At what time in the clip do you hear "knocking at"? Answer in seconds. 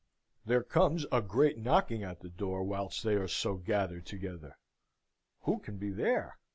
1.59-2.21